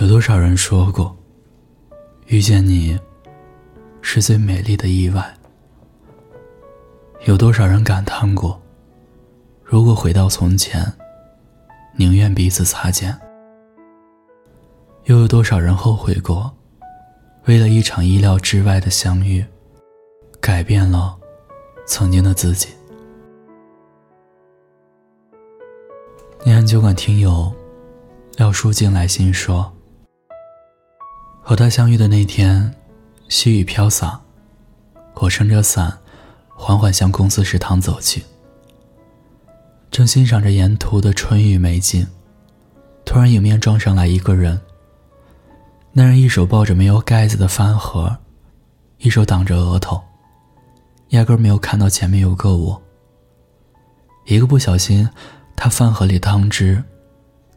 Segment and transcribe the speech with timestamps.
[0.00, 1.16] 有多少人说过，
[2.26, 2.98] 遇见你
[4.02, 5.32] 是最美丽的意外？
[7.26, 8.60] 有多少人感叹过，
[9.62, 10.84] 如果回到从前，
[11.96, 13.16] 宁愿彼此擦肩？
[15.04, 16.52] 又有多少人后悔过，
[17.44, 19.46] 为了一场意料之外的相遇，
[20.40, 21.16] 改变了
[21.86, 22.68] 曾经的自己？
[26.42, 27.54] 念安酒馆听友
[28.36, 29.73] 廖书静来信说。
[31.46, 32.74] 和他相遇的那天，
[33.28, 34.18] 细雨飘洒，
[35.12, 35.92] 我撑着伞，
[36.48, 38.24] 缓缓向公司食堂走去。
[39.90, 42.06] 正欣赏着沿途的春雨美景，
[43.04, 44.58] 突然迎面撞上来一个人。
[45.92, 48.16] 那人一手抱着没有盖子的饭盒，
[48.96, 50.02] 一手挡着额头，
[51.10, 52.82] 压根没有看到前面有个我。
[54.24, 55.06] 一个不小心，
[55.54, 56.82] 他饭盒里汤汁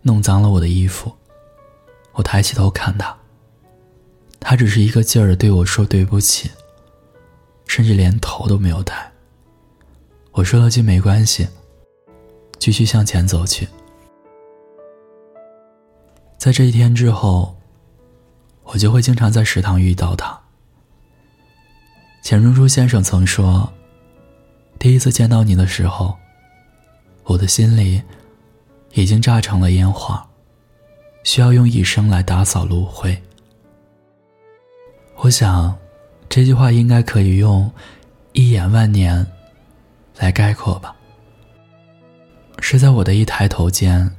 [0.01, 1.09] 弄脏了我的衣服。
[2.11, 3.15] 我抬起头看他。
[4.39, 6.49] 他只是一个劲儿的对我说对不起，
[7.67, 9.11] 甚至连头都没有抬。
[10.31, 11.47] 我说了句没关系，
[12.59, 13.67] 继续向前走去。
[16.37, 17.55] 在这一天之后，
[18.63, 20.39] 我就会经常在食堂遇到他。
[22.21, 23.71] 钱钟书先生曾说
[24.79, 26.15] ：“第一次见到你的时候，
[27.23, 28.01] 我的心里
[28.93, 30.25] 已经炸成了烟花，
[31.23, 33.19] 需要用一生来打扫炉灰。”
[35.19, 35.75] 我想，
[36.29, 37.69] 这句话应该可以用
[38.33, 39.25] “一眼万年”
[40.15, 40.95] 来概括吧。
[42.59, 44.09] 是在我的一抬头间，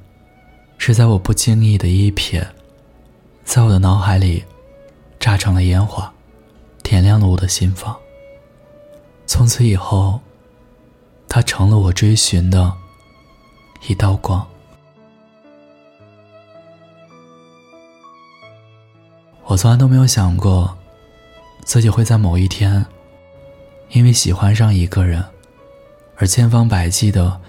[0.77, 2.45] 是在我不经意的一瞥，
[3.45, 4.45] 在我的脑海里
[5.21, 6.13] 炸成了烟花，
[6.83, 7.97] 点亮了我的心房。
[9.25, 10.21] 从此以后，
[11.29, 12.73] 它成了我追寻的
[13.87, 14.47] 一道光。
[19.45, 20.78] 我从来都没有想过。
[21.69, 22.87] 自己会在某一天，
[23.91, 25.23] 因为喜欢上一个人，
[26.17, 27.43] 而千方百计的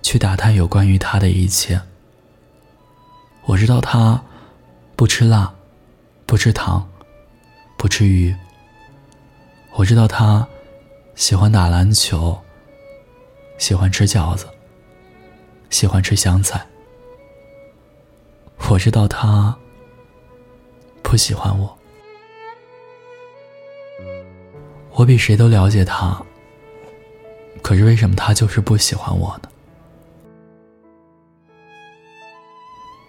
[0.00, 1.82] 去打探有关于他的一切。
[3.46, 4.22] 我知道他
[4.94, 5.52] 不吃辣，
[6.24, 6.88] 不吃糖，
[7.76, 8.32] 不吃鱼。
[9.72, 10.46] 我知道他
[11.16, 12.40] 喜欢打篮球，
[13.58, 14.46] 喜欢吃饺子，
[15.68, 16.64] 喜欢吃香菜。
[18.70, 19.58] 我知道他
[21.02, 21.76] 不喜欢我。
[24.96, 26.16] 我比谁都了解他，
[27.60, 29.48] 可是为什么他就是不喜欢我呢？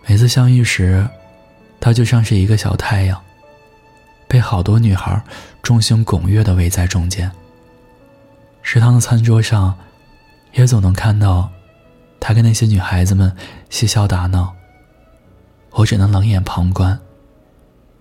[0.08, 1.08] 每次相遇时，
[1.80, 3.22] 他就像是一个小太阳，
[4.28, 5.24] 被好多女孩
[5.62, 7.32] 众星拱月的围在中间。
[8.64, 9.78] 食堂的餐桌上，
[10.54, 11.52] 也总能看到
[12.20, 13.32] 他跟那些女孩子们
[13.70, 14.56] 嬉笑打闹。
[15.70, 17.00] 我只能冷眼旁观，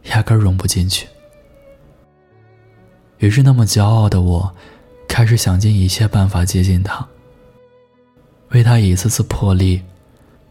[0.05, 1.06] 压根融不进去。
[3.25, 4.55] 于是，那么骄傲的我，
[5.09, 7.09] 开始想尽一切办法接近他，
[8.51, 9.81] 为他一次次破例，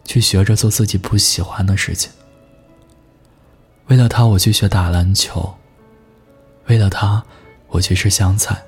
[0.04, 2.12] 去学着做自己不喜欢的事情。
[3.86, 5.56] 为了他，我去学打篮球；
[6.66, 7.24] 为了他，
[7.68, 8.60] 我去吃香菜，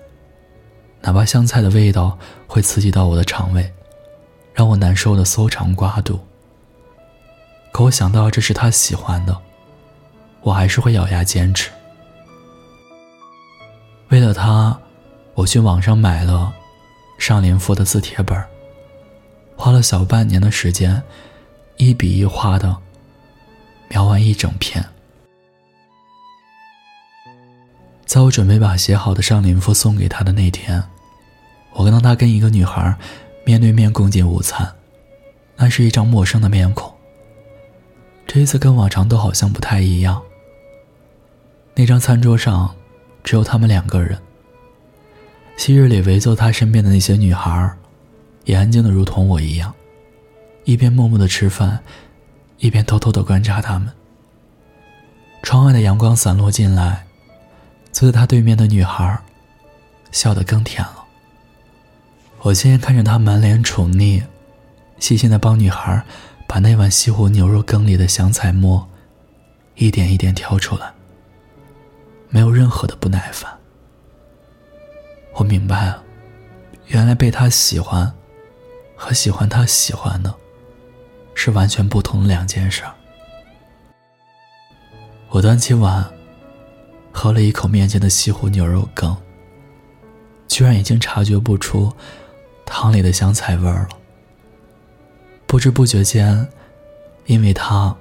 [1.01, 2.15] 哪怕香菜的味道
[2.45, 3.73] 会刺激到我的肠胃，
[4.53, 6.19] 让我难受的搜肠刮肚。
[7.71, 9.35] 可我想到这是他喜欢的，
[10.41, 11.71] 我还是会咬牙坚持。
[14.09, 14.79] 为了他，
[15.33, 16.53] 我去网上买了
[17.17, 18.39] 上林赋的字帖本，
[19.57, 21.01] 花了小半年的时间，
[21.77, 22.77] 一笔一画的
[23.89, 24.85] 描完一整篇。
[28.05, 30.81] 在我准备把写好的上林赋送给他的那天，
[31.73, 32.95] 我看到他跟一个女孩
[33.43, 34.71] 面对面共进午餐，
[35.57, 36.93] 那是一张陌生的面孔。
[38.27, 40.21] 这一次跟往常都好像不太一样。
[41.73, 42.73] 那张餐桌上。
[43.25, 44.17] 只有他们两个人。
[45.57, 47.69] 昔日里围坐他身边的那些女孩，
[48.45, 49.73] 也安静的如同我一样，
[50.63, 51.79] 一边默默的吃饭，
[52.59, 53.89] 一边偷偷的观察他们。
[55.41, 57.05] 窗外的阳光散落进来，
[57.91, 59.19] 坐在他对面的女孩，
[60.11, 61.03] 笑得更甜了。
[62.41, 64.23] 我亲眼看着他满脸宠溺，
[64.99, 66.03] 细心的帮女孩
[66.47, 68.87] 把那碗西湖牛肉羹里的香菜末，
[69.75, 70.91] 一点一点挑出来。
[72.29, 73.51] 没有任何的不耐烦。
[75.33, 76.03] 我明白了，
[76.87, 78.13] 原来被他喜欢，
[78.95, 80.33] 和喜欢他喜欢的，
[81.33, 82.83] 是完全不同的两件事。
[85.29, 86.09] 我端起碗，
[87.11, 89.15] 喝了一口面前的西湖牛肉羹，
[90.47, 91.91] 居然已经察觉不出
[92.65, 93.89] 汤里的香菜味儿了。
[95.45, 96.47] 不知不觉间，
[97.25, 97.95] 因为他，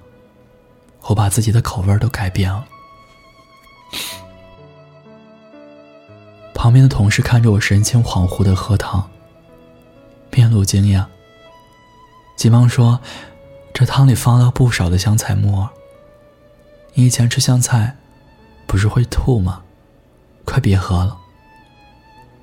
[1.02, 2.64] 我把自己的口味都改变了。
[6.64, 9.10] 旁边的同事看着我神情恍惚的喝汤，
[10.30, 11.04] 面露惊讶，
[12.36, 12.98] 急忙说
[13.74, 15.68] ：“这汤里放了不少的香菜末。
[16.94, 17.98] 你以前吃香菜，
[18.66, 19.62] 不是会吐吗？
[20.46, 21.18] 快别喝了。”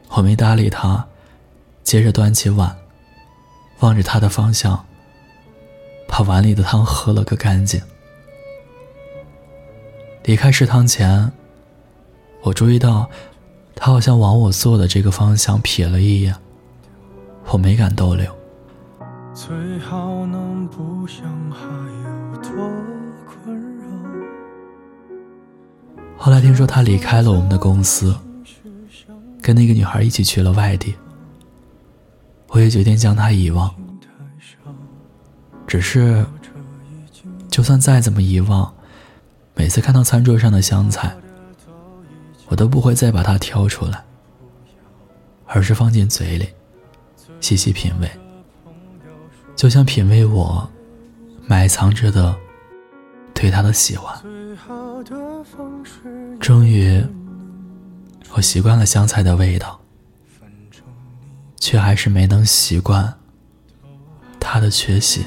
[0.09, 1.07] 我没搭理他，
[1.81, 2.77] 接着端起碗，
[3.79, 4.85] 望着他的方向，
[6.07, 7.81] 把碗里的汤喝了个干净。
[10.25, 11.31] 离开食堂前，
[12.43, 13.09] 我注意到。
[13.75, 16.35] 他好像往我坐的这个方向瞥了一眼，
[17.47, 18.31] 我没敢逗留。
[26.17, 28.15] 后来听说他离开了我们的公司，
[29.41, 30.93] 跟那个女孩一起去了外地。
[32.49, 33.73] 我也决定将他遗忘。
[35.65, 36.25] 只是，
[37.49, 38.71] 就算再怎么遗忘，
[39.55, 41.15] 每次看到餐桌上的香菜。
[42.51, 44.03] 我都不会再把它挑出来，
[45.45, 46.49] 而是放进嘴里，
[47.39, 48.11] 细细品味，
[49.55, 50.69] 就像品味我
[51.47, 52.35] 埋藏着的
[53.33, 54.13] 对他的喜欢。
[56.41, 57.01] 终于，
[58.33, 59.79] 我习惯了香菜的味道，
[61.55, 63.13] 却还是没能习惯
[64.41, 65.25] 他的缺席。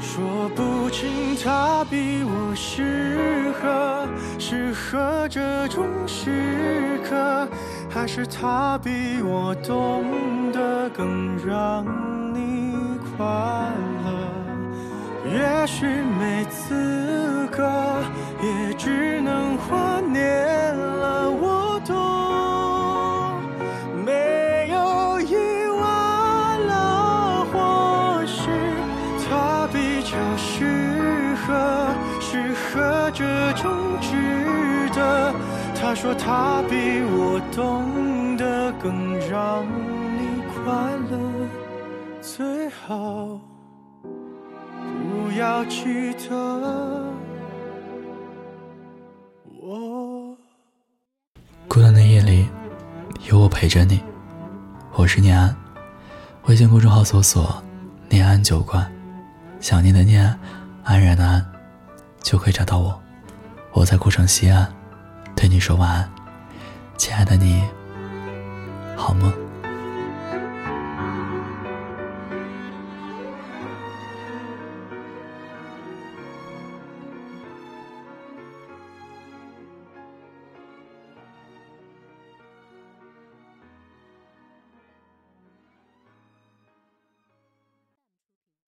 [0.00, 4.08] 说不清他比我适合
[4.46, 7.48] 适合这种时刻，
[7.88, 11.82] 还是他比我懂得更让
[12.34, 12.74] 你
[13.16, 13.24] 快
[14.04, 14.28] 乐。
[15.24, 17.66] 也许没资格，
[18.42, 21.30] 也只能怀念了。
[21.30, 21.96] 我懂，
[24.04, 25.34] 没有意
[25.80, 28.50] 外了，或许
[29.26, 31.83] 他比较适合
[32.34, 33.70] 适合这种
[34.00, 35.32] 值得。
[35.72, 36.74] 他说他比
[37.06, 39.64] 我懂得更让
[40.18, 40.72] 你快
[41.08, 41.16] 乐，
[42.20, 43.38] 最好
[44.72, 47.14] 不要记得
[49.62, 50.36] 我。
[51.68, 52.48] 孤单的夜里，
[53.30, 54.02] 有我陪着你。
[54.94, 55.54] 我是念安，
[56.46, 57.62] 微信公众号搜索
[58.10, 58.92] “念安酒馆”，
[59.60, 60.36] 想念的念，
[60.82, 61.44] 安然的安，
[62.24, 63.00] 就可以找到我。
[63.72, 64.68] 我在古城西安。
[65.36, 66.10] 对你说晚安，
[66.96, 67.62] 亲爱的你，
[68.96, 69.43] 好梦。